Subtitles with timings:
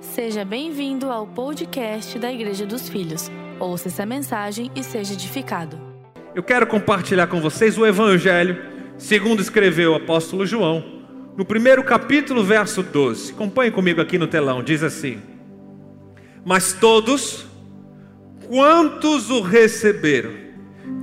[0.00, 3.30] Seja bem-vindo ao podcast da Igreja dos Filhos.
[3.58, 5.78] Ouça essa mensagem e seja edificado.
[6.34, 8.62] Eu quero compartilhar com vocês o Evangelho,
[8.96, 10.82] segundo escreveu o apóstolo João,
[11.36, 13.32] no primeiro capítulo, verso 12.
[13.32, 15.20] Acompanhe comigo aqui no telão, diz assim:
[16.46, 17.44] Mas todos,
[18.48, 20.32] quantos o receberam,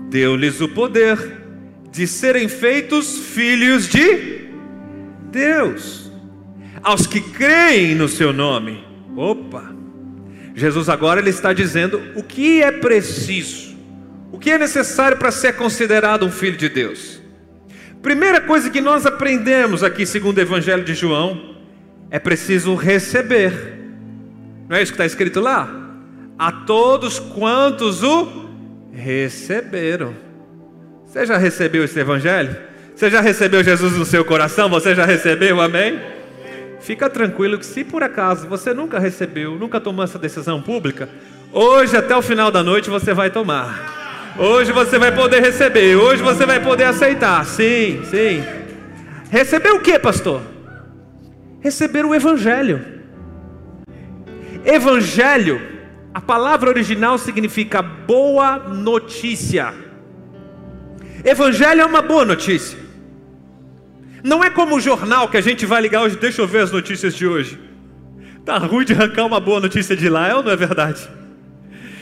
[0.09, 1.43] deu-lhes o poder
[1.91, 4.47] de serem feitos filhos de
[5.29, 6.11] Deus,
[6.81, 8.86] aos que creem no seu nome.
[9.17, 9.73] Opa!
[10.53, 13.75] Jesus agora ele está dizendo o que é preciso,
[14.31, 17.19] o que é necessário para ser considerado um filho de Deus.
[18.01, 21.55] Primeira coisa que nós aprendemos aqui, segundo o Evangelho de João,
[22.11, 23.51] é preciso receber.
[24.69, 25.67] Não é isso que está escrito lá?
[26.37, 28.47] A todos quantos o
[28.93, 30.13] receberam.
[31.05, 32.55] Você já recebeu esse Evangelho?
[32.95, 34.69] Você já recebeu Jesus no seu coração?
[34.69, 35.59] Você já recebeu?
[35.59, 36.16] Amém?
[36.79, 41.09] Fica tranquilo que se por acaso você nunca recebeu, nunca tomou essa decisão pública,
[41.51, 43.97] hoje até o final da noite você vai tomar.
[44.37, 47.43] Hoje você vai poder receber, hoje você vai poder aceitar.
[47.43, 48.43] Sim, sim.
[49.31, 50.41] Receber o que, pastor?
[51.59, 52.85] Receber o evangelho.
[54.63, 55.59] Evangelho,
[56.13, 59.73] a palavra original significa boa notícia.
[61.25, 62.86] Evangelho é uma boa notícia.
[64.23, 66.71] Não é como o jornal que a gente vai ligar hoje, deixa eu ver as
[66.71, 67.59] notícias de hoje.
[68.45, 71.07] Tá ruim de arrancar uma boa notícia de lá, é ou não é verdade?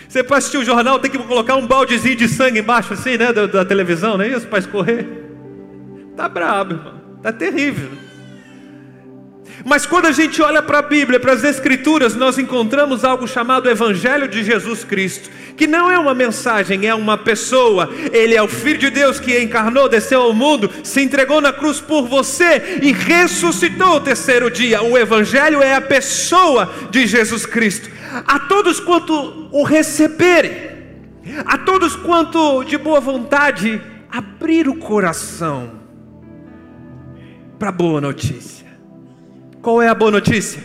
[0.08, 3.34] Você para assistir o jornal tem que colocar um baldezinho de sangue embaixo assim, né,
[3.34, 4.48] da, da televisão, não é isso?
[4.48, 5.08] Para escorrer.
[6.16, 6.94] Tá brabo, irmão.
[7.22, 7.90] Tá terrível.
[9.64, 13.70] Mas quando a gente olha para a Bíblia, para as Escrituras, nós encontramos algo chamado
[13.70, 17.90] Evangelho de Jesus Cristo, que não é uma mensagem, é uma pessoa.
[18.12, 21.80] Ele é o Filho de Deus que encarnou, desceu ao mundo, se entregou na cruz
[21.80, 24.82] por você e ressuscitou o terceiro dia.
[24.82, 27.90] O Evangelho é a pessoa de Jesus Cristo.
[28.28, 30.76] A todos quanto o receberem,
[31.46, 35.72] a todos quanto de boa vontade abrir o coração
[37.58, 38.65] para a boa notícia.
[39.66, 40.62] Qual é a boa notícia?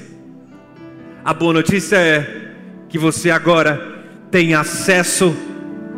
[1.25, 2.53] A boa notícia é
[2.87, 5.35] que você agora tem acesso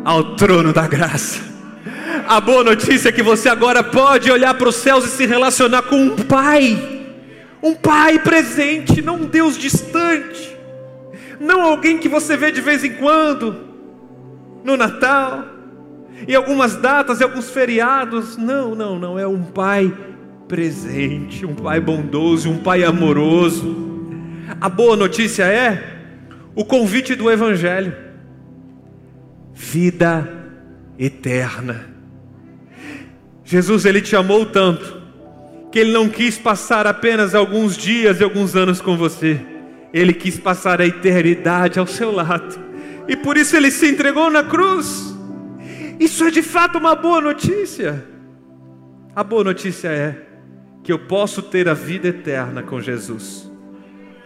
[0.05, 1.41] ao trono da graça.
[2.25, 5.81] A boa notícia é que você agora pode olhar para os céus e se relacionar
[5.81, 7.03] com um Pai,
[7.61, 10.57] um Pai presente, não um Deus distante,
[11.41, 13.53] não alguém que você vê de vez em quando,
[14.63, 15.43] no Natal,
[16.25, 18.37] em algumas datas, em alguns feriados.
[18.37, 20.12] Não, não, não, é um Pai presente
[20.47, 23.91] presente, um Pai bondoso, um Pai amoroso.
[24.59, 25.93] A boa notícia é
[26.55, 27.95] o convite do Evangelho:
[29.53, 30.29] vida
[30.97, 31.89] eterna.
[33.43, 35.01] Jesus ele te amou tanto
[35.71, 39.41] que ele não quis passar apenas alguns dias e alguns anos com você,
[39.91, 42.59] ele quis passar a eternidade ao seu lado,
[43.07, 45.15] e por isso ele se entregou na cruz.
[45.99, 48.05] Isso é de fato uma boa notícia.
[49.15, 50.32] A boa notícia é
[50.83, 53.49] que eu posso ter a vida eterna com Jesus,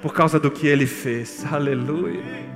[0.02, 1.46] por causa do que Ele fez.
[1.52, 2.48] Aleluia.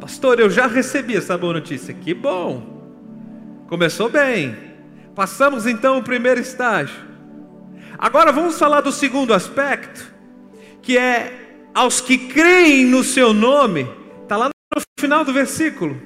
[0.00, 1.94] Pastor, eu já recebi essa boa notícia.
[1.94, 3.64] Que bom.
[3.68, 4.56] Começou bem.
[5.14, 6.96] Passamos então o primeiro estágio.
[7.98, 10.12] Agora vamos falar do segundo aspecto,
[10.80, 13.88] que é aos que creem no seu nome.
[14.22, 16.00] Está lá no final do versículo.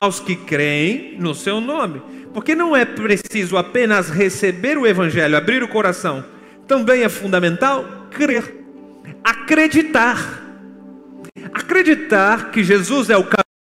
[0.00, 2.02] Aos que creem no seu nome.
[2.32, 6.24] Porque não é preciso apenas receber o Evangelho, abrir o coração,
[6.66, 8.54] também é fundamental crer,
[9.24, 10.42] acreditar.
[11.52, 13.26] Acreditar que Jesus é o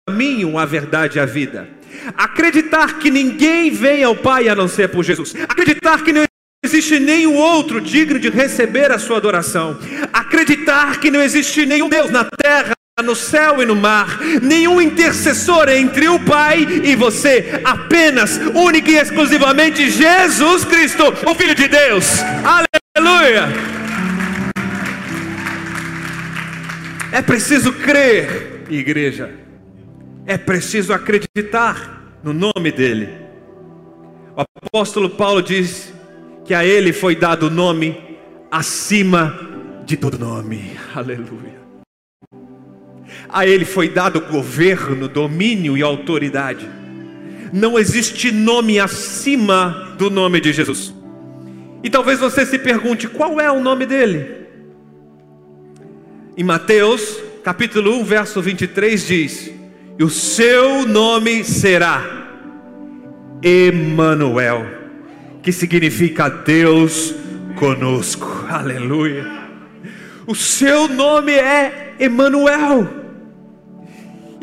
[0.08, 1.68] caminho, a verdade e a vida.
[2.16, 5.34] Acreditar que ninguém vem ao Pai a não ser por Jesus.
[5.48, 6.24] Acreditar que não
[6.64, 9.78] existe nenhum outro digno de receber a sua adoração.
[10.12, 15.68] Acreditar que não existe nenhum Deus na terra no céu e no mar, nenhum intercessor
[15.68, 22.06] entre o Pai e você, apenas, única e exclusivamente Jesus Cristo, o Filho de Deus.
[22.42, 23.48] Aleluia!
[27.12, 29.30] É preciso crer, igreja,
[30.24, 33.10] é preciso acreditar no nome dEle.
[34.34, 35.92] O apóstolo Paulo diz
[36.46, 38.16] que a Ele foi dado o nome
[38.50, 39.38] acima
[39.84, 40.78] de todo nome.
[40.94, 41.65] Aleluia.
[43.28, 46.68] A ele foi dado governo, domínio e autoridade.
[47.52, 50.94] Não existe nome acima do nome de Jesus.
[51.82, 54.46] E talvez você se pergunte: qual é o nome dele?
[56.36, 59.50] Em Mateus, capítulo 1, verso 23 diz:
[59.98, 62.04] "E o seu nome será
[63.42, 64.66] Emanuel",
[65.42, 67.14] que significa Deus
[67.54, 68.46] conosco.
[68.48, 69.24] Aleluia.
[70.26, 73.05] O seu nome é Emanuel.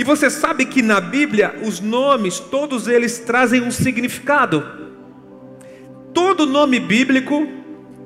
[0.03, 4.61] E você sabe que na Bíblia os nomes, todos eles trazem um significado.
[6.13, 7.47] Todo nome bíblico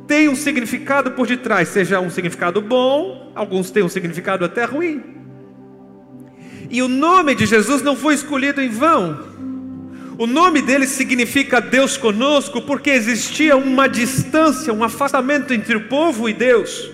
[0.05, 5.01] tem um significado por detrás, seja um significado bom, alguns têm um significado até ruim.
[6.69, 9.17] E o nome de Jesus não foi escolhido em vão.
[10.19, 16.29] O nome dele significa Deus conosco, porque existia uma distância, um afastamento entre o povo
[16.29, 16.91] e Deus.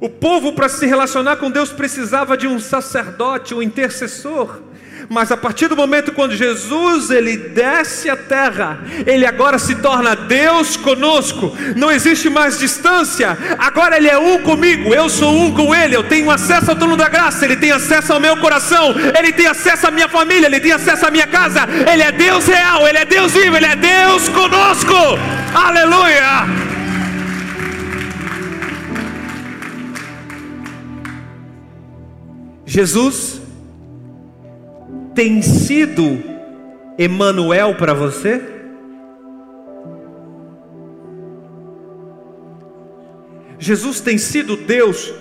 [0.00, 4.60] O povo, para se relacionar com Deus, precisava de um sacerdote, um intercessor.
[5.08, 10.14] Mas a partir do momento quando Jesus ele desce à terra, ele agora se torna
[10.14, 11.56] Deus conosco.
[11.74, 13.36] Não existe mais distância.
[13.58, 15.96] Agora ele é um comigo, eu sou um com ele.
[15.96, 19.46] Eu tenho acesso ao trono da graça, ele tem acesso ao meu coração, ele tem
[19.46, 21.66] acesso à minha família, ele tem acesso à minha casa.
[21.90, 24.94] Ele é Deus real, ele é Deus vivo, ele é Deus conosco.
[25.54, 26.67] Aleluia!
[32.78, 33.42] Jesus
[35.12, 36.22] tem sido
[36.96, 38.40] Emanuel para você?
[43.58, 45.12] Jesus tem sido Deus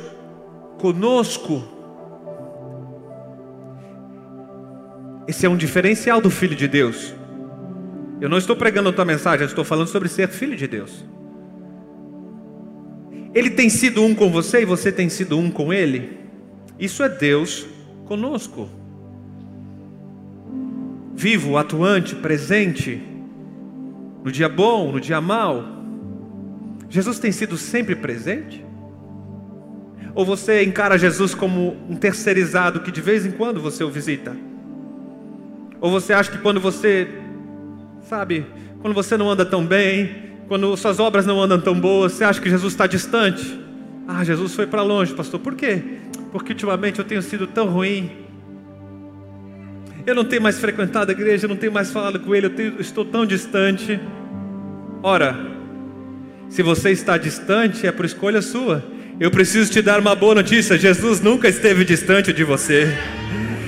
[0.77, 1.63] conosco?
[5.27, 7.15] Esse é um diferencial do Filho de Deus.
[8.21, 11.03] Eu não estou pregando outra mensagem, eu estou falando sobre ser filho de Deus.
[13.33, 16.26] Ele tem sido um com você e você tem sido um com ele?
[16.79, 17.65] Isso é Deus
[18.05, 18.69] conosco.
[21.15, 23.01] Vivo, atuante, presente,
[24.23, 25.63] no dia bom, no dia mau.
[26.89, 28.63] Jesus tem sido sempre presente?
[30.13, 34.35] Ou você encara Jesus como um terceirizado que de vez em quando você o visita?
[35.79, 37.07] Ou você acha que quando você,
[38.01, 38.45] sabe,
[38.81, 42.41] quando você não anda tão bem, quando suas obras não andam tão boas, você acha
[42.41, 43.59] que Jesus está distante?
[44.07, 45.39] Ah, Jesus foi para longe, pastor.
[45.39, 45.83] Por quê?
[46.31, 48.11] Porque ultimamente eu tenho sido tão ruim.
[50.05, 52.49] Eu não tenho mais frequentado a igreja, eu não tenho mais falado com ele, eu,
[52.49, 53.99] tenho, estou tão distante.
[55.03, 55.35] Ora,
[56.49, 58.83] se você está distante, é por escolha sua.
[59.19, 62.87] Eu preciso te dar uma boa notícia: Jesus nunca esteve distante de você.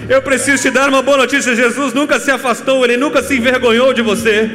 [0.07, 3.93] Eu preciso te dar uma boa notícia: Jesus nunca se afastou, ele nunca se envergonhou
[3.93, 4.49] de você.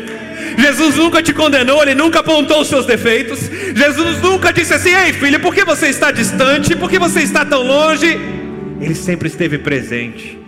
[0.59, 3.41] Jesus nunca te condenou, ele nunca apontou os seus defeitos.
[3.75, 6.77] Jesus nunca disse assim: Ei filho, por que você está distante?
[6.77, 8.19] Por que você está tão longe?
[8.81, 10.39] Ele sempre esteve presente.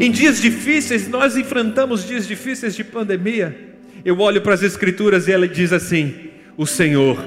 [0.00, 3.56] Em dias difíceis, nós enfrentamos dias difíceis de pandemia.
[4.04, 6.14] Eu olho para as Escrituras e ela diz assim:
[6.56, 7.18] O Senhor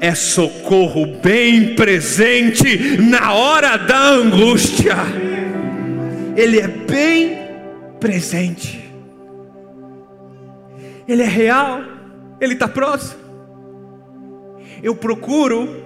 [0.00, 4.96] é socorro bem presente na hora da angústia.
[6.36, 7.38] Ele é bem
[7.98, 8.87] presente.
[11.08, 11.82] Ele é real,
[12.38, 13.18] Ele está próximo.
[14.82, 15.84] Eu procuro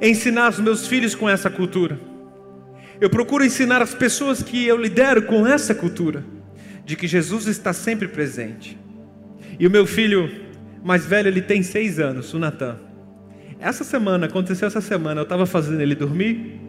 [0.00, 1.98] ensinar os meus filhos com essa cultura.
[3.00, 6.24] Eu procuro ensinar as pessoas que eu lidero com essa cultura,
[6.84, 8.78] de que Jesus está sempre presente.
[9.58, 10.30] E o meu filho
[10.84, 12.78] mais velho, ele tem seis anos, o Natan.
[13.58, 16.60] Essa semana, aconteceu essa semana, eu estava fazendo ele dormir,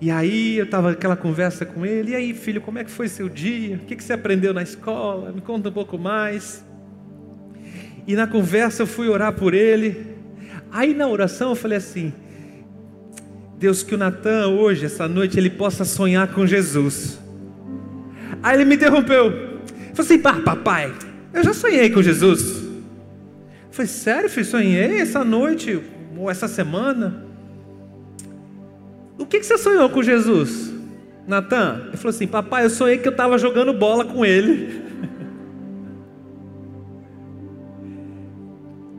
[0.00, 3.08] e aí eu estava aquela conversa com ele, e aí filho, como é que foi
[3.08, 3.76] seu dia?
[3.76, 5.32] O que, que você aprendeu na escola?
[5.32, 6.64] Me conta um pouco mais.
[8.06, 10.06] E na conversa eu fui orar por ele.
[10.70, 12.12] Aí na oração eu falei assim:
[13.58, 17.18] Deus, que o Natan hoje, essa noite, ele possa sonhar com Jesus.
[18.42, 19.30] Aí ele me interrompeu.
[19.94, 20.92] Falei assim: pá, papai,
[21.32, 22.62] eu já sonhei com Jesus.
[22.62, 24.46] Eu falei, sério, filho?
[24.46, 25.80] Sonhei essa noite
[26.16, 27.24] ou essa semana?
[29.16, 30.72] O que, que você sonhou com Jesus,
[31.26, 31.84] Natan?
[31.88, 34.81] Ele falou assim: papai, eu sonhei que eu estava jogando bola com ele.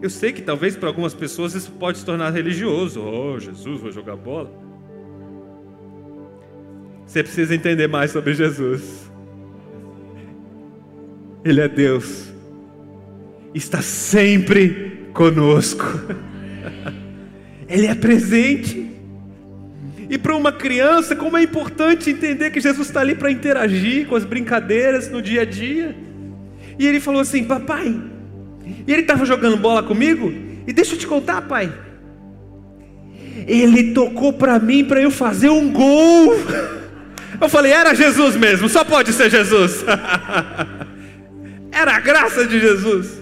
[0.04, 3.02] Eu sei que talvez para algumas pessoas isso pode se tornar religioso.
[3.02, 4.52] Oh, Jesus vai jogar bola.
[7.08, 9.10] Você precisa entender mais sobre Jesus.
[11.42, 12.34] Ele é Deus.
[13.54, 15.86] Está sempre conosco.
[17.70, 18.92] Ele é presente.
[20.10, 24.18] E para uma criança, como é importante entender que Jesus está ali para interagir com
[24.18, 25.96] as brincadeiras no dia a dia.
[26.78, 28.12] E ele falou assim: Papai,
[28.66, 30.32] e ele estava jogando bola comigo.
[30.66, 31.72] E deixa eu te contar, pai.
[33.48, 36.34] Ele tocou para mim para eu fazer um gol.
[37.42, 39.84] Eu falei, era Jesus mesmo, só pode ser Jesus.
[41.74, 43.20] Era a graça de Jesus,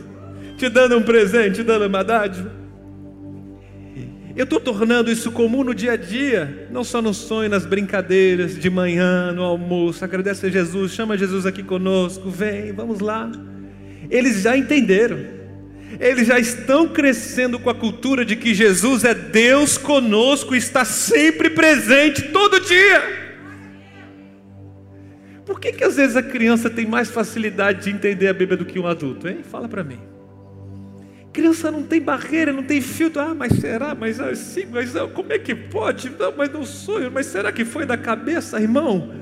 [0.57, 2.51] te dando um presente, te dando uma dádiva.
[4.35, 8.59] Eu estou tornando isso comum no dia a dia, não só no sonho, nas brincadeiras,
[8.59, 10.03] de manhã, no almoço.
[10.03, 13.31] Agradece a Jesus, chama Jesus aqui conosco, vem, vamos lá.
[14.11, 15.19] Eles já entenderam.
[15.99, 21.49] Eles já estão crescendo com a cultura de que Jesus é Deus conosco, está sempre
[21.49, 23.21] presente, todo dia.
[25.45, 28.65] Por que, que às vezes a criança tem mais facilidade de entender a Bíblia do
[28.65, 29.39] que um adulto, hein?
[29.43, 29.99] Fala para mim.
[31.33, 33.21] Criança não tem barreira, não tem filtro.
[33.21, 33.95] Ah, mas será?
[33.95, 36.09] Mas assim, mas ah, como é que pode?
[36.09, 37.09] Não, mas não sonho.
[37.11, 39.13] Mas será que foi da cabeça, irmão?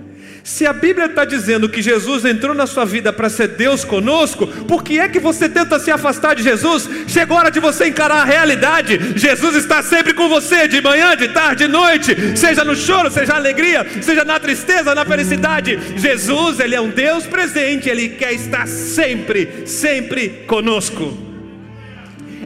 [0.43, 4.47] Se a Bíblia está dizendo que Jesus entrou na sua vida para ser Deus conosco,
[4.47, 6.89] por que é que você tenta se afastar de Jesus?
[7.07, 9.17] Chegou a hora de você encarar a realidade.
[9.17, 13.33] Jesus está sempre com você, de manhã, de tarde, de noite, seja no choro, seja
[13.33, 15.77] na alegria, seja na tristeza, na felicidade.
[15.97, 21.17] Jesus, Ele é um Deus presente, Ele quer estar sempre, sempre conosco.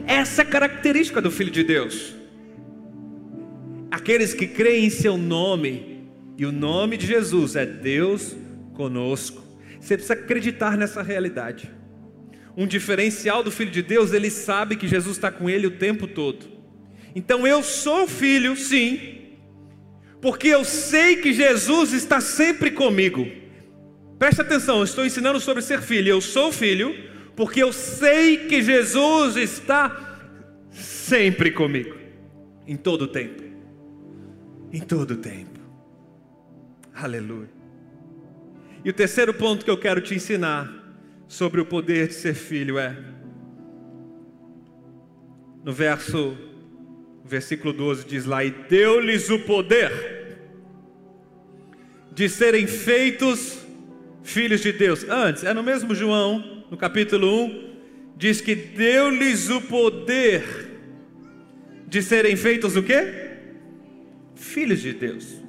[0.06, 2.14] Essa é a característica do Filho de Deus.
[3.90, 5.93] Aqueles que creem em seu nome,
[6.36, 8.36] e o nome de Jesus é Deus
[8.74, 9.42] conosco.
[9.80, 11.70] Você precisa acreditar nessa realidade.
[12.56, 16.06] Um diferencial do Filho de Deus, ele sabe que Jesus está com ele o tempo
[16.06, 16.46] todo.
[17.14, 19.14] Então eu sou filho, sim,
[20.20, 23.26] porque eu sei que Jesus está sempre comigo.
[24.18, 26.08] Preste atenção, eu estou ensinando sobre ser filho.
[26.08, 26.94] Eu sou filho,
[27.36, 30.18] porque eu sei que Jesus está
[30.70, 31.94] sempre comigo,
[32.66, 33.42] em todo o tempo.
[34.72, 35.53] Em todo o tempo.
[36.94, 37.50] Aleluia.
[38.84, 40.72] E o terceiro ponto que eu quero te ensinar
[41.26, 42.96] sobre o poder de ser filho é
[45.64, 46.36] no verso
[47.24, 50.38] versículo 12 diz lá: "E deu-lhes o poder
[52.12, 53.58] de serem feitos
[54.22, 55.04] filhos de Deus".
[55.08, 57.74] Antes, é no mesmo João no capítulo 1,
[58.16, 60.44] diz que deu-lhes o poder
[61.88, 63.32] de serem feitos o quê?
[64.36, 65.43] Filhos de Deus.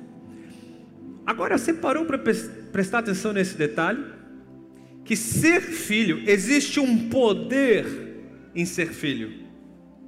[1.26, 4.04] Agora você parou para prestar atenção nesse detalhe?
[5.04, 7.86] Que ser filho, existe um poder
[8.54, 9.46] em ser filho.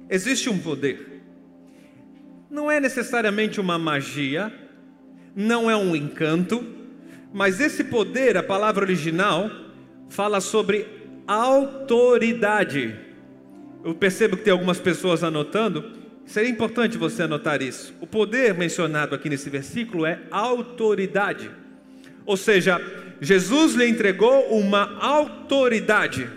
[0.08, 1.22] Existe um poder.
[2.50, 4.52] Não é necessariamente uma magia,
[5.36, 6.64] não é um encanto,
[7.32, 9.50] mas esse poder, a palavra original,
[10.08, 10.86] fala sobre
[11.26, 12.96] autoridade.
[13.84, 15.97] Eu percebo que tem algumas pessoas anotando.
[16.28, 17.94] Seria importante você anotar isso.
[18.02, 21.50] O poder mencionado aqui nesse versículo é autoridade.
[22.26, 22.78] Ou seja,
[23.18, 26.28] Jesus lhe entregou uma autoridade.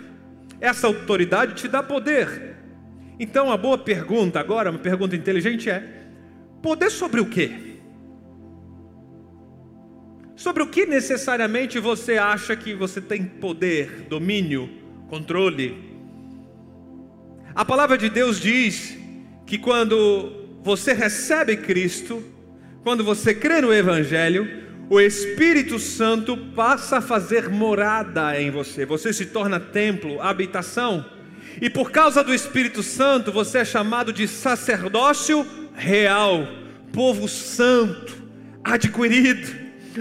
[0.62, 2.56] Essa autoridade te dá poder.
[3.20, 5.86] Então, a boa pergunta agora, uma pergunta inteligente é:
[6.62, 7.52] poder sobre o quê?
[10.34, 14.70] Sobre o que necessariamente você acha que você tem poder, domínio,
[15.10, 15.76] controle.
[17.54, 19.01] A palavra de Deus diz
[19.52, 20.32] que quando
[20.62, 22.24] você recebe Cristo,
[22.82, 24.48] quando você crê no Evangelho,
[24.88, 31.04] o Espírito Santo passa a fazer morada em você, você se torna templo, habitação,
[31.60, 36.48] e por causa do Espírito Santo, você é chamado de sacerdócio real,
[36.90, 38.16] povo santo,
[38.64, 39.54] adquirido.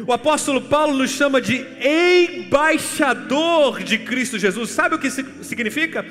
[0.07, 4.69] O apóstolo Paulo nos chama de embaixador de Cristo Jesus.
[4.69, 6.05] Sabe o que significa?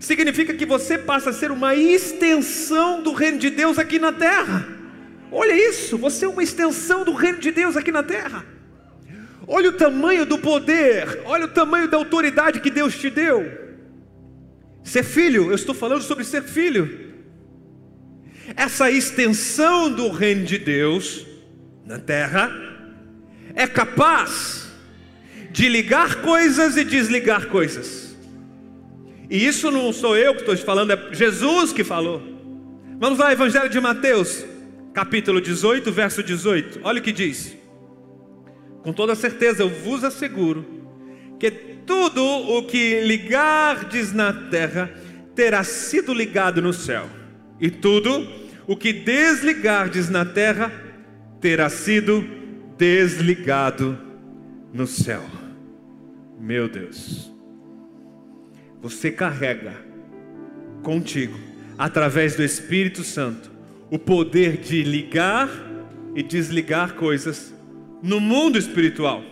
[0.00, 4.68] Significa que você passa a ser uma extensão do reino de Deus aqui na terra.
[5.30, 8.44] Olha isso, você é uma extensão do reino de Deus aqui na terra.
[9.46, 13.64] Olha o tamanho do poder, olha o tamanho da autoridade que Deus te deu.
[14.82, 17.12] Ser filho, eu estou falando sobre ser filho.
[18.56, 21.26] Essa extensão do reino de Deus
[21.84, 22.52] na terra
[23.54, 24.68] é capaz
[25.50, 28.03] de ligar coisas e desligar coisas.
[29.34, 32.22] E isso não sou eu que estou te falando, é Jesus que falou.
[33.00, 34.46] Vamos lá, Evangelho de Mateus,
[34.92, 36.78] capítulo 18, verso 18.
[36.84, 37.56] Olha o que diz.
[38.84, 40.64] Com toda certeza eu vos asseguro
[41.40, 44.88] que tudo o que ligardes na terra
[45.34, 47.10] terá sido ligado no céu,
[47.60, 48.28] e tudo
[48.68, 50.70] o que desligardes na terra
[51.40, 52.24] terá sido
[52.78, 53.98] desligado
[54.72, 55.24] no céu.
[56.38, 57.33] Meu Deus,
[58.84, 59.74] você carrega
[60.84, 61.36] contigo,
[61.76, 63.50] através do Espírito Santo,
[63.90, 65.50] o poder de ligar
[66.14, 67.52] e desligar coisas
[68.00, 69.24] no mundo espiritual.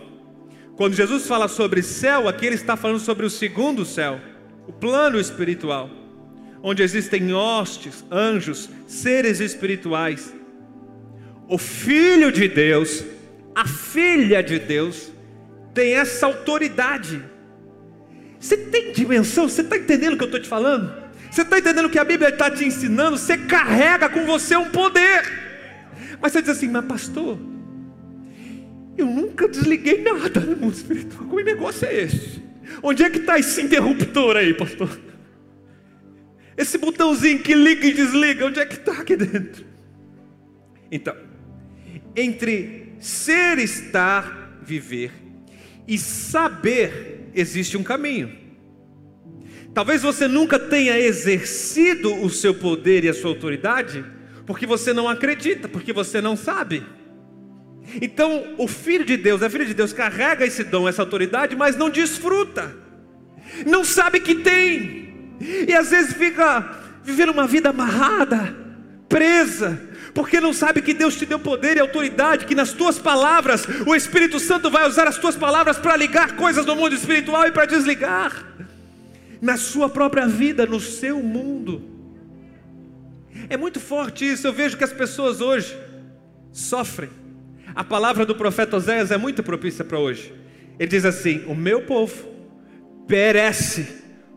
[0.75, 4.19] Quando Jesus fala sobre céu, aqui ele está falando sobre o segundo céu,
[4.67, 5.89] o plano espiritual,
[6.61, 10.35] onde existem hostes, anjos, seres espirituais.
[11.47, 13.05] O Filho de Deus
[13.55, 15.11] a filha de Deus
[15.73, 17.23] tem essa autoridade.
[18.43, 19.47] Você tem dimensão?
[19.47, 20.93] Você está entendendo o que eu estou te falando?
[21.31, 23.17] Você está entendendo o que a Bíblia está te ensinando?
[23.17, 25.23] Você carrega com você um poder.
[26.21, 27.39] Mas você diz assim, mas pastor,
[28.97, 31.23] eu nunca desliguei nada no mundo espiritual.
[31.23, 32.43] Como negócio é esse?
[32.83, 34.99] Onde é que está esse interruptor aí, pastor?
[36.57, 39.65] Esse botãozinho que liga e desliga, onde é que está aqui dentro?
[40.91, 41.15] Então,
[42.13, 45.13] entre ser, estar, viver
[45.87, 48.31] e saber, existe um caminho.
[49.73, 54.05] Talvez você nunca tenha exercido o seu poder e a sua autoridade,
[54.45, 56.83] porque você não acredita, porque você não sabe.
[58.01, 61.75] Então, o filho de Deus, a filha de Deus, carrega esse dom, essa autoridade, mas
[61.75, 62.75] não desfruta,
[63.65, 65.13] não sabe que tem,
[65.67, 68.55] e às vezes fica vivendo uma vida amarrada,
[69.09, 69.81] presa,
[70.13, 73.95] porque não sabe que Deus te deu poder e autoridade, que nas tuas palavras o
[73.95, 77.65] Espírito Santo vai usar as tuas palavras para ligar coisas no mundo espiritual e para
[77.65, 78.53] desligar
[79.41, 81.81] na sua própria vida, no seu mundo.
[83.49, 84.47] É muito forte isso.
[84.47, 85.75] Eu vejo que as pessoas hoje
[86.51, 87.09] sofrem.
[87.75, 90.31] A palavra do profeta Oséias é muito propícia para hoje.
[90.79, 92.27] Ele diz assim: O meu povo
[93.07, 93.87] perece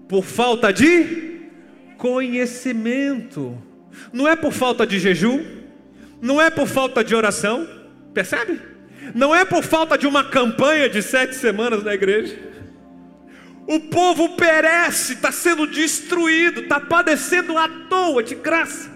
[0.08, 1.42] por falta de
[1.98, 3.62] conhecimento.
[4.12, 5.44] Não é por falta de jejum,
[6.20, 7.68] não é por falta de oração,
[8.12, 8.60] percebe?
[9.14, 12.46] Não é por falta de uma campanha de sete semanas na igreja
[13.66, 18.88] o povo perece, está sendo destruído, está padecendo à toa, de graça,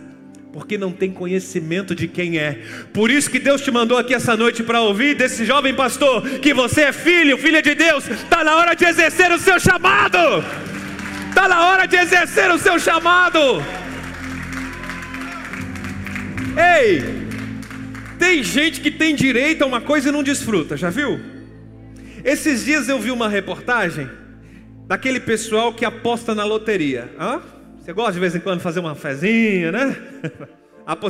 [0.52, 2.60] porque não tem conhecimento de quem é.
[2.92, 6.54] Por isso que Deus te mandou aqui essa noite para ouvir desse jovem pastor que
[6.54, 8.08] você é filho, filha de Deus.
[8.08, 10.18] Está na hora de exercer o seu chamado.
[11.28, 13.62] Está na hora de exercer o seu chamado.
[16.56, 17.02] Ei,
[18.18, 21.20] tem gente que tem direito a uma coisa e não desfruta, já viu?
[22.24, 24.08] Esses dias eu vi uma reportagem
[24.86, 27.10] daquele pessoal que aposta na loteria.
[27.18, 27.40] Hã?
[27.78, 29.96] Você gosta de vez em quando fazer uma fezinha, né?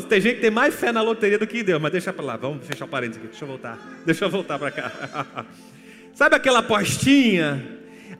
[0.09, 2.37] Tem gente que tem mais fé na loteria do que Deus, mas deixa para lá,
[2.37, 5.47] vamos fechar o parênteses aqui, deixa eu voltar, deixa eu voltar para cá.
[6.13, 7.67] Sabe aquela apostinha?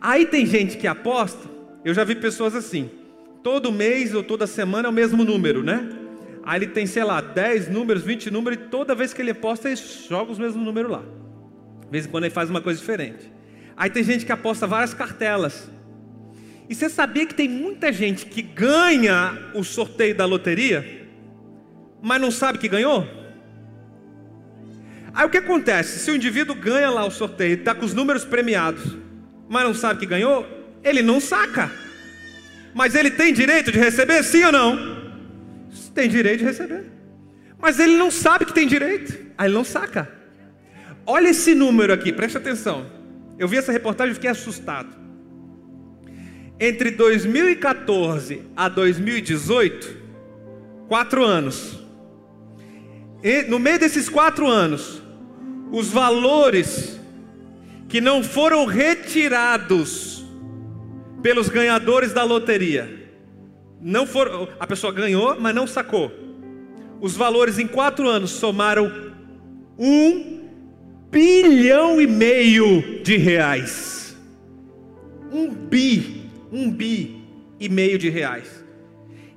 [0.01, 1.47] Aí tem gente que aposta,
[1.85, 2.91] eu já vi pessoas assim,
[3.43, 5.87] todo mês ou toda semana é o mesmo número, né?
[6.51, 9.69] Aí ele tem, sei lá, 10 números, 20 números, e toda vez que ele aposta,
[9.69, 9.77] ele
[10.09, 11.05] joga os mesmos números lá.
[11.85, 13.33] De vez em quando ele faz uma coisa diferente.
[13.77, 15.71] Aí tem gente que aposta várias cartelas.
[16.69, 21.07] E você sabia que tem muita gente que ganha o sorteio da loteria,
[22.03, 23.07] mas não sabe que ganhou?
[25.15, 26.01] Aí o que acontece?
[26.01, 28.97] Se o indivíduo ganha lá o sorteio, está com os números premiados,
[29.49, 30.45] mas não sabe que ganhou,
[30.83, 31.71] ele não saca.
[32.75, 35.00] Mas ele tem direito de receber, sim ou não?
[35.95, 36.85] Tem direito de receber.
[37.59, 40.11] Mas ele não sabe que tem direito, aí ele não saca.
[41.07, 42.87] Olha esse número aqui, preste atenção.
[43.39, 44.97] Eu vi essa reportagem e fiquei assustado.
[46.59, 49.97] Entre 2014 a 2018,
[50.89, 51.79] quatro anos.
[53.23, 55.03] E no meio desses quatro anos,
[55.73, 57.01] os valores
[57.89, 60.25] que não foram retirados
[61.23, 63.00] pelos ganhadores da loteria,
[63.81, 66.13] não foram, a pessoa ganhou, mas não sacou.
[67.01, 69.13] Os valores em quatro anos somaram
[69.79, 70.41] um
[71.11, 74.17] bilhão e meio de reais.
[75.33, 77.25] Um bi, um bi
[77.59, 78.65] e meio de reais.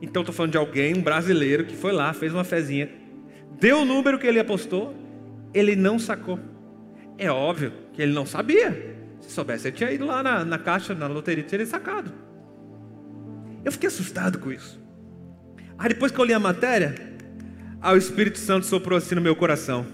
[0.02, 2.90] Então estou falando de alguém, um brasileiro, que foi lá, fez uma fezinha,
[3.58, 4.94] deu o número que ele apostou,
[5.54, 6.38] ele não sacou.
[7.18, 8.98] É óbvio que ele não sabia.
[9.22, 12.12] Se soubesse, ele tinha ido lá na, na caixa, na loteria, teria sacado.
[13.64, 14.82] Eu fiquei assustado com isso.
[15.78, 16.96] Aí depois que eu li a matéria,
[17.82, 19.86] aí o Espírito Santo soprou assim no meu coração.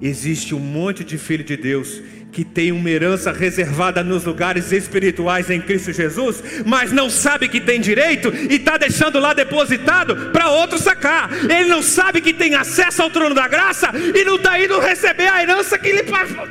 [0.00, 2.02] Existe um monte de filho de Deus
[2.34, 7.60] que tem uma herança reservada nos lugares espirituais em Cristo Jesus, mas não sabe que
[7.60, 11.30] tem direito e está deixando lá depositado para outro sacar.
[11.44, 15.28] Ele não sabe que tem acesso ao trono da graça e não está indo receber
[15.28, 16.02] a herança que lhe,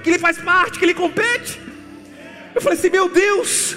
[0.01, 1.59] que lhe faz parte, que lhe compete.
[2.55, 3.75] Eu falei assim: meu Deus,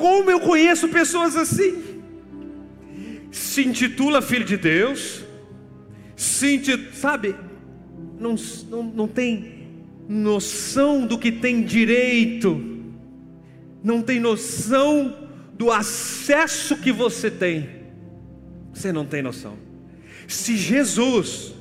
[0.00, 2.00] como eu conheço pessoas assim?
[3.30, 5.20] Se intitula filho de Deus
[6.20, 7.34] sente, sabe,
[8.18, 8.34] não,
[8.68, 9.68] não, não tem
[10.06, 12.60] noção do que tem direito,
[13.82, 15.16] não tem noção
[15.54, 17.70] do acesso que você tem.
[18.74, 19.56] Você não tem noção.
[20.28, 21.54] Se Jesus,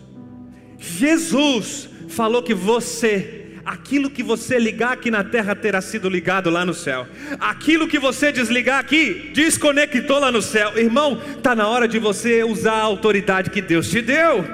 [0.77, 6.65] Jesus falou que você, aquilo que você ligar aqui na terra terá sido ligado lá
[6.65, 7.07] no céu.
[7.39, 10.77] Aquilo que você desligar aqui, desconectou lá no céu.
[10.77, 14.45] Irmão, está na hora de você usar a autoridade que Deus te deu.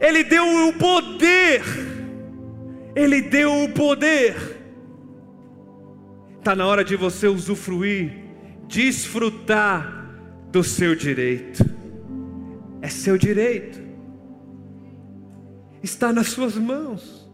[0.00, 1.62] Ele deu o poder.
[2.94, 4.34] Ele deu o poder.
[6.38, 8.12] Está na hora de você usufruir,
[8.68, 10.06] desfrutar
[10.52, 11.64] do seu direito.
[12.80, 13.85] É seu direito.
[15.86, 17.30] Está nas suas mãos.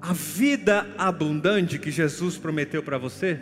[0.00, 3.40] A vida abundante que Jesus prometeu para você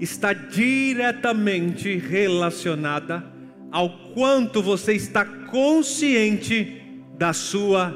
[0.00, 3.22] está diretamente relacionada
[3.70, 7.94] ao quanto você está consciente da sua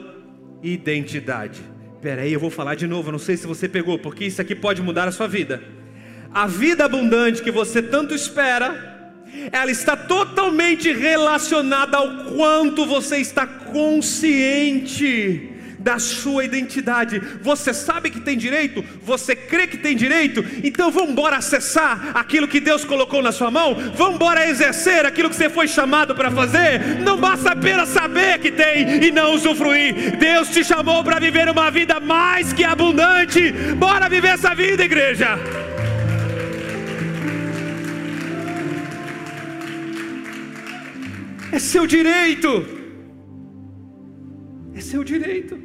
[0.62, 1.62] identidade.
[1.94, 4.54] Espera aí, eu vou falar de novo, não sei se você pegou, porque isso aqui
[4.54, 5.62] pode mudar a sua vida.
[6.30, 8.93] A vida abundante que você tanto espera,
[9.50, 17.20] ela está totalmente relacionada ao quanto você está consciente da sua identidade.
[17.42, 18.82] Você sabe que tem direito?
[19.02, 20.42] Você crê que tem direito?
[20.64, 23.76] Então vamos embora acessar aquilo que Deus colocou na sua mão?
[23.94, 26.80] Vamos embora exercer aquilo que você foi chamado para fazer?
[27.00, 30.16] Não basta apenas saber que tem e não usufruir.
[30.16, 33.52] Deus te chamou para viver uma vida mais que abundante.
[33.76, 35.38] Bora viver essa vida, igreja.
[41.54, 42.48] É seu direito.
[44.74, 45.56] É seu direito.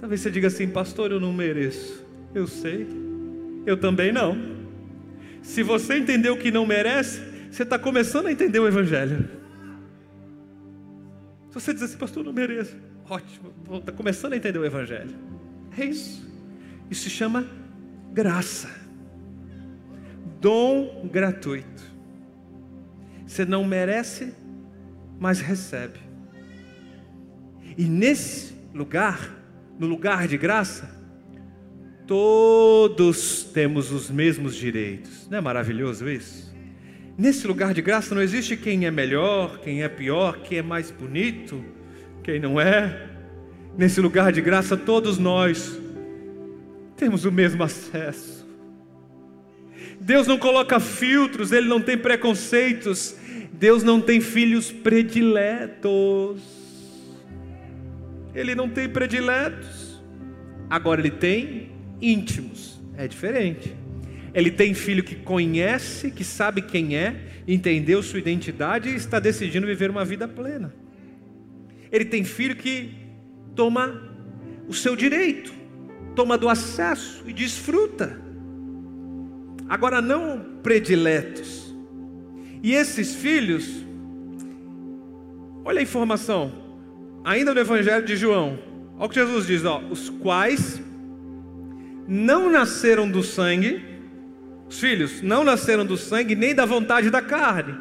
[0.00, 2.02] Talvez você diga assim, pastor, eu não mereço.
[2.34, 2.86] Eu sei,
[3.66, 4.34] eu também não.
[5.42, 9.28] Se você entendeu que não merece, você está começando a entender o Evangelho.
[11.50, 12.74] Se você diz assim, pastor, eu não mereço,
[13.10, 15.14] ótimo, está começando a entender o Evangelho.
[15.76, 16.26] É isso.
[16.90, 17.46] Isso se chama
[18.10, 18.70] graça,
[20.40, 21.95] dom gratuito.
[23.26, 24.32] Você não merece,
[25.18, 25.98] mas recebe.
[27.76, 29.30] E nesse lugar,
[29.78, 30.88] no lugar de graça,
[32.06, 35.28] todos temos os mesmos direitos.
[35.28, 36.54] Não é maravilhoso isso?
[37.18, 40.90] Nesse lugar de graça não existe quem é melhor, quem é pior, quem é mais
[40.90, 41.64] bonito,
[42.22, 43.08] quem não é.
[43.76, 45.78] Nesse lugar de graça, todos nós
[46.94, 48.35] temos o mesmo acesso.
[50.06, 53.16] Deus não coloca filtros, Ele não tem preconceitos,
[53.52, 56.40] Deus não tem filhos prediletos.
[58.32, 60.00] Ele não tem prediletos.
[60.70, 62.78] Agora ele tem íntimos.
[62.96, 63.74] É diferente.
[64.32, 69.66] Ele tem filho que conhece, que sabe quem é, entendeu sua identidade e está decidindo
[69.66, 70.72] viver uma vida plena.
[71.90, 72.94] Ele tem filho que
[73.56, 74.08] toma
[74.68, 75.52] o seu direito,
[76.14, 78.25] toma do acesso e desfruta.
[79.68, 81.74] Agora, não prediletos.
[82.62, 83.84] E esses filhos,
[85.64, 86.52] olha a informação,
[87.24, 88.58] ainda no Evangelho de João,
[88.96, 90.80] olha o que Jesus diz: ó, os quais
[92.08, 93.84] não nasceram do sangue,
[94.68, 97.76] os filhos não nasceram do sangue, nem da vontade da carne,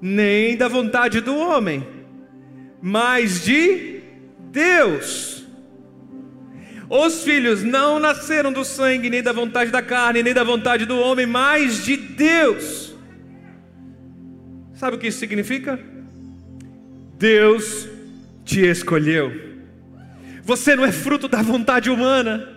[0.00, 1.86] nem da vontade do homem,
[2.82, 4.00] mas de
[4.50, 5.39] Deus.
[6.90, 10.98] Os filhos não nasceram do sangue, nem da vontade da carne, nem da vontade do
[10.98, 12.96] homem, mas de Deus.
[14.74, 15.78] Sabe o que isso significa?
[17.16, 17.88] Deus
[18.44, 19.30] te escolheu.
[20.42, 22.48] Você não é fruto da vontade humana.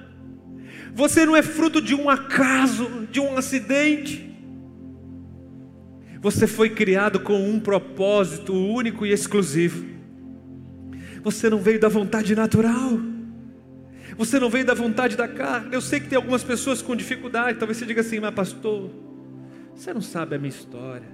[0.95, 4.35] Você não é fruto de um acaso, de um acidente.
[6.21, 9.85] Você foi criado com um propósito único e exclusivo.
[11.21, 13.13] Você não veio da vontade natural.
[14.23, 15.73] Você não veio da vontade da carne.
[15.73, 17.59] Eu sei que tem algumas pessoas com dificuldade.
[17.59, 18.89] Talvez você diga assim, mas pastor,
[19.75, 21.09] você não sabe a minha história.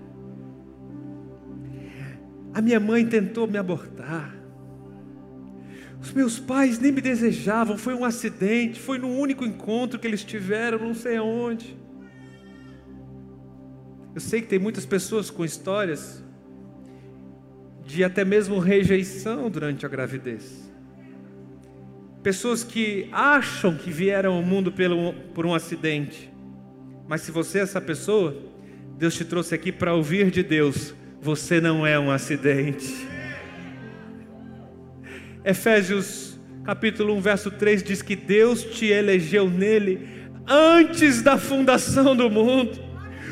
[2.53, 4.35] A minha mãe tentou me abortar.
[5.99, 10.23] Os meus pais nem me desejavam, foi um acidente, foi no único encontro que eles
[10.23, 11.75] tiveram, não sei aonde.
[14.13, 16.23] Eu sei que tem muitas pessoas com histórias
[17.83, 20.68] de até mesmo rejeição durante a gravidez.
[22.21, 26.29] Pessoas que acham que vieram ao mundo pelo, por um acidente.
[27.07, 28.35] Mas se você é essa pessoa,
[28.97, 33.07] Deus te trouxe aqui para ouvir de Deus: você não é um acidente.
[35.45, 40.07] Efésios capítulo 1, verso 3 diz que Deus te elegeu nele
[40.45, 42.88] antes da fundação do mundo.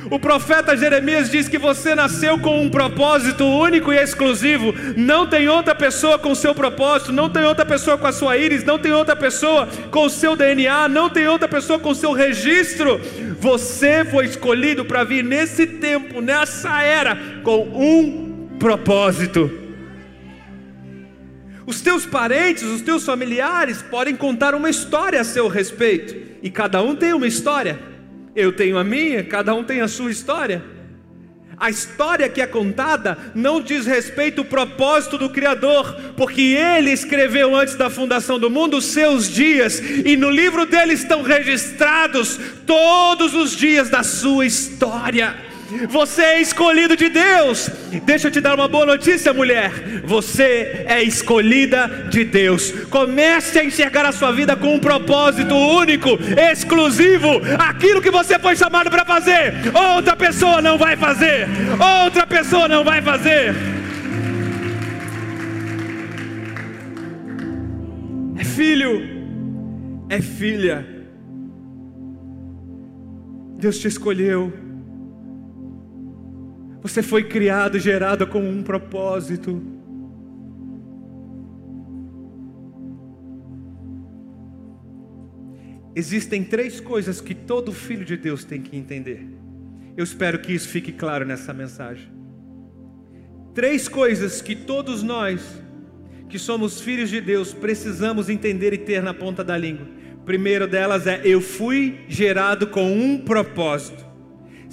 [0.10, 4.74] O profeta Jeremias diz que você nasceu com um propósito único e exclusivo.
[4.96, 8.64] Não tem outra pessoa com seu propósito, não tem outra pessoa com a sua íris,
[8.64, 12.14] não tem outra pessoa com o seu DNA, não tem outra pessoa com o seu
[12.14, 13.00] registro.
[13.40, 19.52] Você foi escolhido para vir nesse tempo, nessa era, com um propósito.
[21.66, 26.82] Os teus parentes, os teus familiares podem contar uma história a seu respeito, e cada
[26.82, 27.97] um tem uma história.
[28.38, 30.64] Eu tenho a minha, cada um tem a sua história.
[31.58, 37.56] A história que é contada não diz respeito ao propósito do Criador, porque Ele escreveu
[37.56, 43.34] antes da fundação do mundo os seus dias, e no livro dele estão registrados todos
[43.34, 45.36] os dias da sua história.
[45.90, 47.70] Você é escolhido de Deus.
[48.04, 50.02] Deixa eu te dar uma boa notícia, mulher.
[50.06, 52.72] Você é escolhida de Deus.
[52.90, 56.10] Comece a enxergar a sua vida com um propósito único,
[56.52, 57.42] exclusivo.
[57.60, 61.48] Aquilo que você foi chamado para fazer, outra pessoa não vai fazer.
[62.06, 63.54] Outra pessoa não vai fazer.
[68.38, 69.02] É filho,
[70.10, 70.86] é filha.
[73.60, 74.67] Deus te escolheu.
[76.88, 79.62] Você foi criado, gerado com um propósito.
[85.94, 89.28] Existem três coisas que todo filho de Deus tem que entender.
[89.98, 92.08] Eu espero que isso fique claro nessa mensagem.
[93.54, 95.42] Três coisas que todos nós,
[96.30, 99.88] que somos filhos de Deus, precisamos entender e ter na ponta da língua.
[100.26, 104.07] Primeiro delas é: eu fui gerado com um propósito.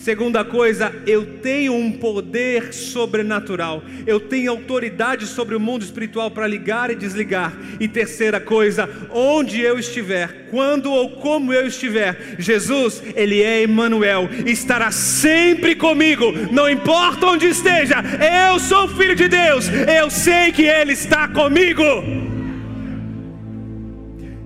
[0.05, 3.83] Segunda coisa, eu tenho um poder sobrenatural.
[4.07, 7.57] Eu tenho autoridade sobre o mundo espiritual para ligar e desligar.
[7.81, 14.29] E terceira coisa, onde eu estiver, quando ou como eu estiver, Jesus, ele é Emmanuel,
[14.45, 17.97] estará sempre comigo, não importa onde esteja.
[18.51, 19.71] Eu sou filho de Deus.
[19.71, 21.83] Eu sei que ele está comigo.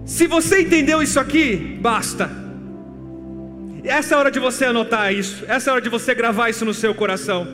[0.07, 2.48] Se você entendeu isso aqui, basta.
[3.88, 5.44] Essa é a hora de você anotar isso.
[5.48, 7.48] Essa é a hora de você gravar isso no seu coração.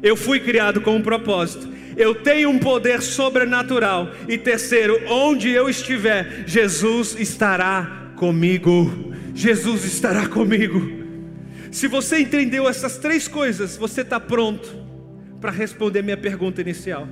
[0.00, 1.68] Eu fui criado com um propósito.
[1.96, 4.10] Eu tenho um poder sobrenatural.
[4.28, 9.12] E terceiro, onde eu estiver, Jesus estará comigo.
[9.34, 10.80] Jesus estará comigo.
[11.72, 14.76] Se você entendeu essas três coisas, você está pronto
[15.40, 17.08] para responder minha pergunta inicial.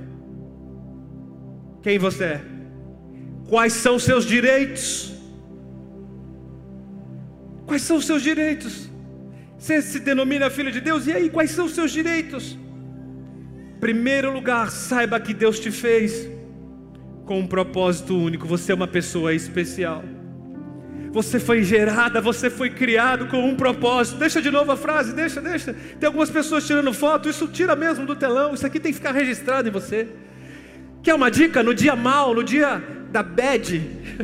[1.81, 2.41] Quem você é?
[3.49, 5.12] Quais são seus direitos?
[7.65, 8.89] Quais são os seus direitos?
[9.57, 12.57] Você se denomina filho de Deus, e aí, quais são os seus direitos?
[13.79, 16.29] Primeiro lugar, saiba que Deus te fez
[17.25, 18.47] com um propósito único.
[18.47, 20.03] Você é uma pessoa especial.
[21.11, 24.17] Você foi gerada, você foi criado com um propósito.
[24.17, 25.73] Deixa de novo a frase, deixa, deixa.
[25.99, 28.53] Tem algumas pessoas tirando foto, isso tira mesmo do telão.
[28.53, 30.07] Isso aqui tem que ficar registrado em você.
[31.03, 31.61] Quer uma dica?
[31.61, 33.79] No dia mal, no dia da bad,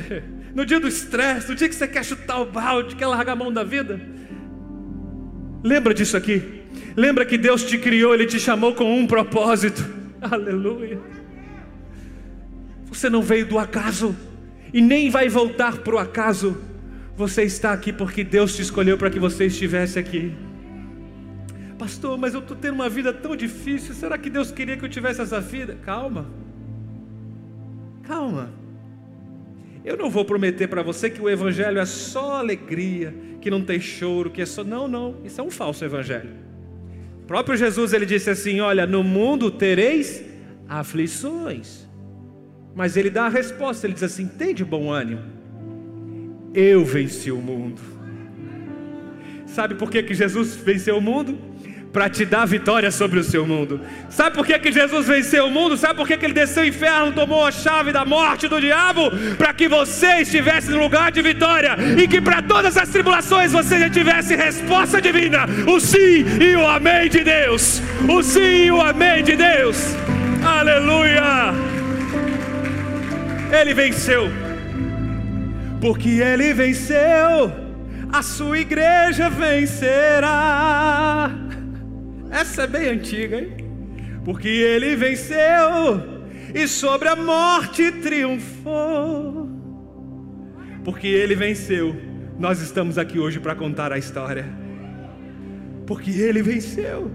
[0.54, 3.36] no dia do estresse, no dia que você quer chutar o balde, quer largar a
[3.36, 4.00] mão da vida.
[5.64, 6.64] Lembra disso aqui.
[6.96, 9.86] Lembra que Deus te criou, Ele te chamou com um propósito.
[10.22, 11.00] Aleluia.
[12.86, 14.16] Você não veio do acaso
[14.74, 16.58] e nem vai voltar para o acaso.
[17.16, 20.34] Você está aqui porque Deus te escolheu para que você estivesse aqui.
[21.78, 23.94] Pastor, mas eu estou tendo uma vida tão difícil.
[23.94, 25.78] Será que Deus queria que eu tivesse essa vida?
[25.84, 26.28] Calma.
[28.04, 28.59] Calma.
[29.84, 33.80] Eu não vou prometer para você que o evangelho é só alegria, que não tem
[33.80, 35.16] choro, que é só não, não.
[35.24, 36.32] Isso é um falso evangelho.
[37.24, 40.24] O próprio Jesus ele disse assim: "Olha, no mundo tereis
[40.68, 41.88] aflições".
[42.76, 45.24] Mas ele dá a resposta, ele diz assim: "Tem de bom ânimo.
[46.54, 47.82] Eu venci o mundo".
[49.46, 51.49] Sabe por que, que Jesus venceu o mundo?
[51.92, 53.82] Para te dar vitória sobre o seu mundo.
[54.10, 55.76] Sabe por que, que Jesus venceu o mundo?
[55.76, 59.12] Sabe por que, que ele desceu o inferno, tomou a chave da morte do diabo?
[59.38, 63.80] Para que você estivesse no lugar de vitória e que para todas as tribulações você
[63.80, 67.82] já tivesse resposta divina: o sim e o amém de Deus.
[68.08, 69.96] O sim e o amém de Deus.
[70.44, 71.54] Aleluia!
[73.52, 74.30] Ele venceu,
[75.82, 77.52] porque ele venceu,
[78.14, 80.30] a sua igreja vencerá.
[82.32, 83.58] Essa é bem antiga, hein?
[84.24, 86.20] Porque ele venceu
[86.54, 89.50] e sobre a morte triunfou.
[90.84, 91.96] Porque ele venceu,
[92.38, 94.46] nós estamos aqui hoje para contar a história.
[95.86, 97.12] Porque ele venceu.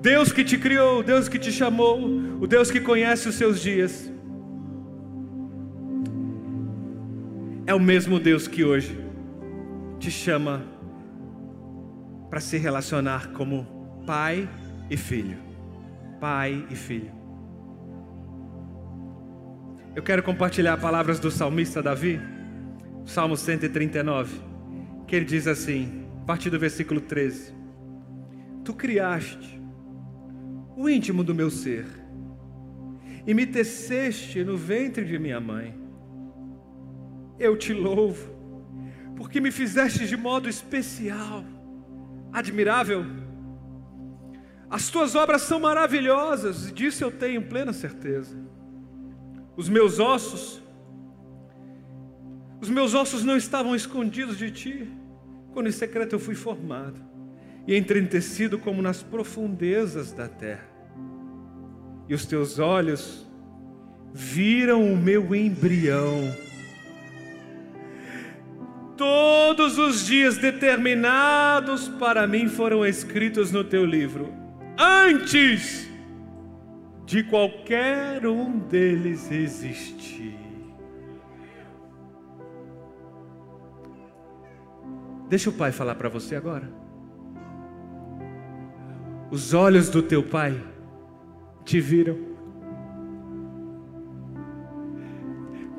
[0.00, 2.00] Deus que te criou, Deus que te chamou,
[2.40, 4.10] o Deus que conhece os seus dias,
[7.66, 8.98] é o mesmo Deus que hoje
[10.00, 10.71] te chama
[12.32, 14.48] para se relacionar como pai
[14.88, 15.36] e filho.
[16.18, 17.12] Pai e filho.
[19.94, 22.18] Eu quero compartilhar palavras do salmista Davi,
[23.04, 24.40] Salmo 139,
[25.06, 27.52] que ele diz assim, a partir do versículo 13:
[28.64, 29.60] Tu criaste
[30.74, 31.84] o íntimo do meu ser
[33.26, 35.78] e me teceste no ventre de minha mãe.
[37.38, 38.34] Eu te louvo,
[39.16, 41.44] porque me fizeste de modo especial
[42.32, 43.04] admirável.
[44.70, 48.36] As tuas obras são maravilhosas, e disso eu tenho plena certeza.
[49.56, 50.62] Os meus ossos,
[52.60, 54.90] os meus ossos não estavam escondidos de ti,
[55.52, 57.00] quando em secreto eu fui formado.
[57.66, 60.68] e entristecido como nas profundezas da terra.
[62.08, 63.26] E os teus olhos
[64.12, 66.22] viram o meu embrião.
[69.02, 74.32] Todos os dias determinados para mim foram escritos no teu livro,
[74.78, 75.90] antes
[77.04, 80.38] de qualquer um deles existir.
[85.28, 86.70] Deixa o Pai falar para você agora.
[89.32, 90.56] Os olhos do teu Pai
[91.64, 92.16] te viram.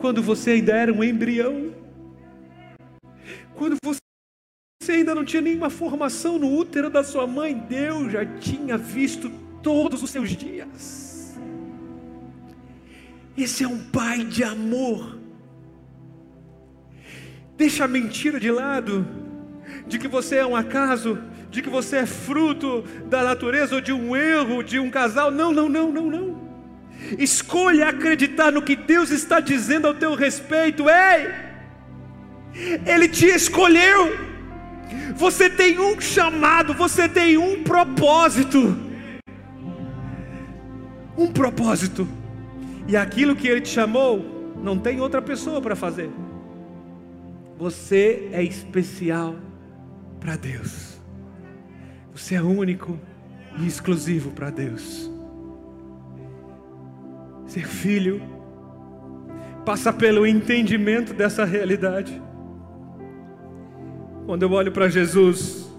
[0.02, 1.73] Quando você ainda era um embrião.
[3.64, 8.78] Quando você ainda não tinha nenhuma formação no útero da sua mãe, Deus já tinha
[8.78, 9.30] visto
[9.62, 11.40] todos os seus dias.
[13.38, 15.18] Esse é um pai de amor.
[17.56, 19.08] Deixa a mentira de lado
[19.88, 21.18] de que você é um acaso,
[21.50, 25.32] de que você é fruto da natureza ou de um erro de um casal.
[25.32, 26.50] Não, não, não, não, não.
[27.18, 30.84] Escolha acreditar no que Deus está dizendo ao teu respeito.
[30.90, 31.53] Ei!
[32.86, 34.34] Ele te escolheu.
[35.16, 38.78] Você tem um chamado, você tem um propósito.
[41.18, 42.08] Um propósito.
[42.88, 46.10] E aquilo que ele te chamou, não tem outra pessoa para fazer.
[47.58, 49.36] Você é especial
[50.20, 51.00] para Deus.
[52.14, 53.00] Você é único
[53.60, 55.12] e exclusivo para Deus.
[57.48, 58.22] Ser filho
[59.66, 62.22] passa pelo entendimento dessa realidade.
[64.26, 65.70] Quando eu olho para Jesus,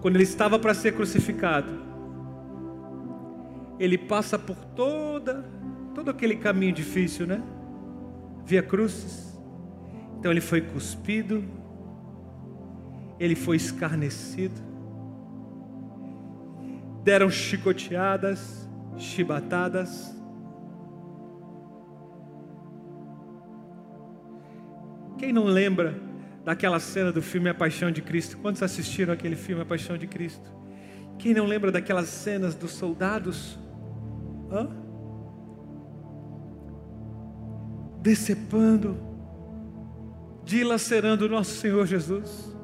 [0.00, 1.68] quando ele estava para ser crucificado,
[3.78, 5.44] ele passa por toda
[5.96, 7.42] todo aquele caminho difícil, né?
[8.44, 9.34] Via cruzes.
[10.18, 11.42] Então ele foi cuspido,
[13.18, 14.60] ele foi escarnecido,
[17.02, 20.14] deram chicoteadas, chibatadas.
[25.16, 26.05] Quem não lembra
[26.46, 28.38] daquela cena do filme A Paixão de Cristo?
[28.38, 30.50] Quantos assistiram aquele filme A Paixão de Cristo?
[31.18, 33.58] Quem não lembra daquelas cenas dos soldados?
[34.50, 34.68] Hã?
[38.00, 38.96] Decepando,
[40.44, 42.56] dilacerando o nosso Senhor Jesus.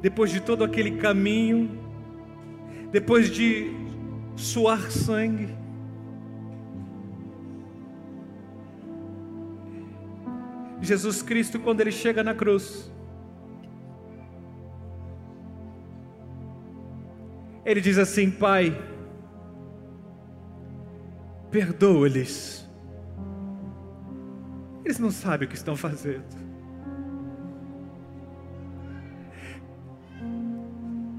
[0.00, 1.70] depois de todo aquele caminho,
[2.90, 3.72] depois de
[4.36, 5.48] suar sangue,
[10.88, 12.90] Jesus Cristo, quando ele chega na cruz,
[17.62, 18.74] ele diz assim: Pai,
[21.50, 22.66] perdoa-lhes,
[24.82, 26.24] eles não sabem o que estão fazendo.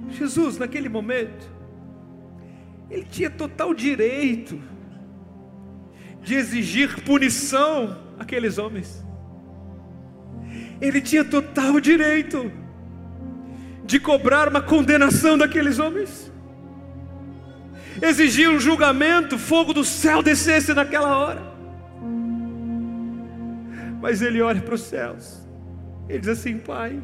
[0.09, 1.47] Jesus, naquele momento,
[2.89, 4.59] ele tinha total direito
[6.23, 9.07] de exigir punição àqueles homens.
[10.81, 12.51] Ele tinha total direito
[13.83, 16.31] de cobrar uma condenação daqueles homens.
[18.01, 21.41] Exigir um julgamento, fogo do céu descesse naquela hora.
[24.01, 25.45] Mas ele olha para os céus,
[26.07, 27.01] ele diz assim: Pai,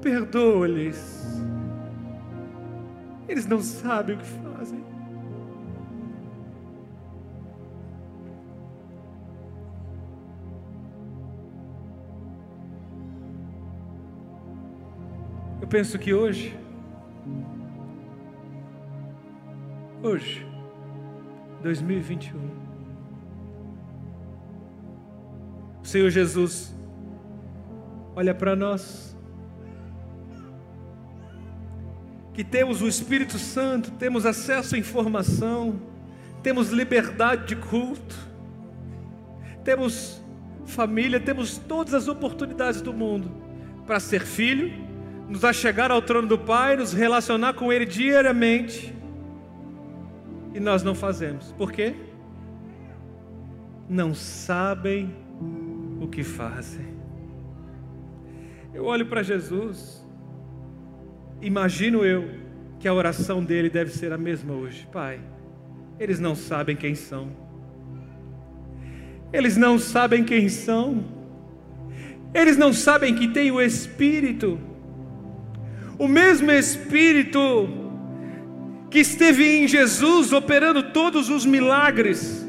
[0.00, 1.42] perdoa-lhes
[3.32, 4.84] eles não sabem o que fazem.
[15.72, 16.54] Penso que hoje,
[20.02, 20.46] hoje,
[21.62, 22.38] 2021,
[25.82, 26.76] o Senhor Jesus
[28.14, 29.16] olha para nós
[32.34, 35.80] que temos o Espírito Santo, temos acesso à informação,
[36.42, 38.14] temos liberdade de culto,
[39.64, 40.22] temos
[40.66, 43.30] família, temos todas as oportunidades do mundo
[43.86, 44.91] para ser filho,
[45.32, 48.94] nos achegar ao trono do Pai, nos relacionar com Ele diariamente,
[50.54, 51.50] e nós não fazemos.
[51.52, 51.94] Por quê?
[53.88, 55.16] Não sabem
[56.00, 56.92] o que fazem.
[58.72, 60.02] Eu olho para Jesus
[61.42, 62.24] Imagino eu
[62.78, 64.88] que a oração dele deve ser a mesma hoje.
[64.92, 65.20] Pai,
[65.98, 67.30] eles não sabem quem são.
[69.32, 71.04] Eles não sabem quem são.
[72.32, 74.58] Eles não sabem que tem o Espírito.
[75.98, 77.68] O mesmo Espírito
[78.90, 82.46] que esteve em Jesus operando todos os milagres.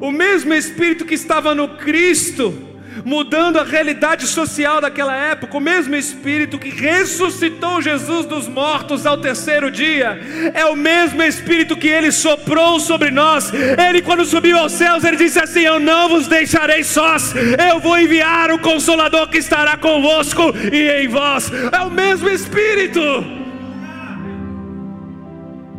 [0.00, 2.67] O mesmo Espírito que estava no Cristo
[3.04, 5.56] mudando a realidade social daquela época.
[5.56, 10.18] O mesmo Espírito que ressuscitou Jesus dos mortos ao terceiro dia,
[10.54, 13.52] é o mesmo Espírito que ele soprou sobre nós.
[13.52, 17.34] Ele, quando subiu aos céus, ele disse assim: Eu não vos deixarei sós,
[17.70, 20.42] eu vou enviar o Consolador que estará convosco
[20.72, 21.50] e em vós.
[21.72, 23.00] É o mesmo Espírito.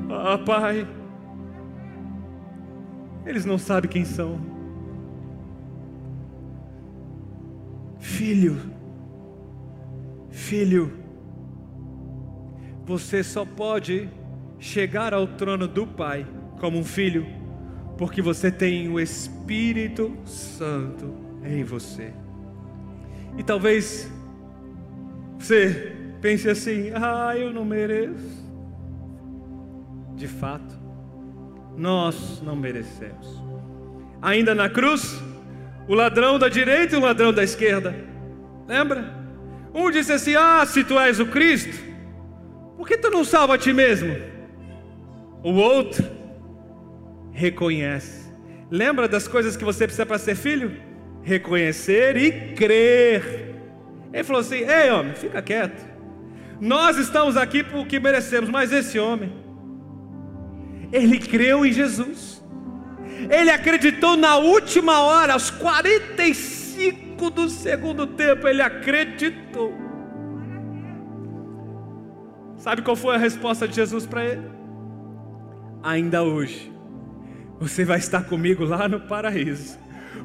[0.10, 0.88] Ah, Pai,
[3.26, 4.49] eles não sabem quem são.
[8.00, 8.58] Filho,
[10.30, 10.94] filho,
[12.86, 14.10] você só pode
[14.58, 16.26] chegar ao trono do Pai
[16.60, 17.26] como um filho,
[17.98, 22.14] porque você tem o Espírito Santo em você.
[23.38, 24.12] E talvez
[25.38, 28.48] você pense assim: ah, eu não mereço.
[30.16, 30.78] De fato,
[31.78, 33.42] nós não merecemos.
[34.22, 35.22] Ainda na cruz,
[35.90, 37.96] o ladrão da direita e o ladrão da esquerda.
[38.68, 39.12] Lembra?
[39.74, 41.84] Um disse assim: Ah, se tu és o Cristo,
[42.78, 44.16] por que tu não salva a ti mesmo?
[45.44, 46.06] O outro
[47.32, 48.30] reconhece.
[48.70, 50.80] Lembra das coisas que você precisa para ser filho?
[51.24, 53.56] Reconhecer e crer.
[54.14, 55.90] Ele falou assim: Ei, homem, fica quieto.
[56.62, 59.34] Nós estamos aqui porque merecemos, mas esse homem,
[60.92, 62.29] ele creu em Jesus.
[63.30, 69.74] Ele acreditou na última hora, aos 45 do segundo tempo, ele acreditou.
[72.58, 74.44] Sabe qual foi a resposta de Jesus para ele?
[75.82, 76.72] Ainda hoje,
[77.60, 79.80] você vai estar comigo lá no paraíso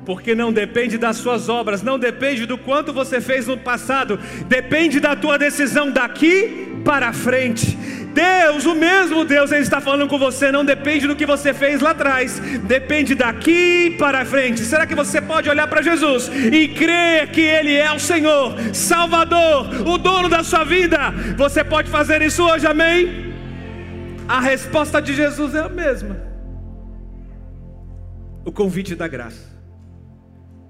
[0.05, 5.01] porque não depende das suas obras, não depende do quanto você fez no passado, depende
[5.01, 7.77] da tua decisão daqui para frente.
[8.15, 11.81] Deus, o mesmo Deus, Ele está falando com você, não depende do que você fez
[11.81, 14.61] lá atrás, depende daqui para frente.
[14.61, 19.89] Será que você pode olhar para Jesus e crer que Ele é o Senhor, Salvador,
[19.89, 20.99] o dono da sua vida?
[21.37, 23.35] Você pode fazer isso hoje, amém?
[24.29, 26.17] A resposta de Jesus é a mesma.
[28.45, 29.53] O convite da graça,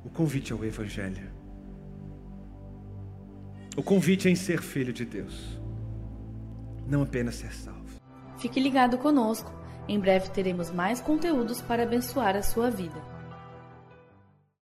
[0.05, 1.28] o convite ao Evangelho,
[3.76, 5.53] o convite em ser filho de Deus
[6.87, 8.01] não apenas ser salvo.
[8.39, 9.53] Fique ligado conosco.
[9.87, 13.13] Em breve teremos mais conteúdos para abençoar a sua vida.